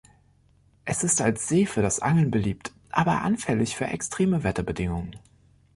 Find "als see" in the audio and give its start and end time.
1.21-1.67